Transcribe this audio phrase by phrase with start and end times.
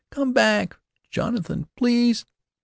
[0.09, 0.79] "Come back,
[1.11, 2.25] Jonathan, please."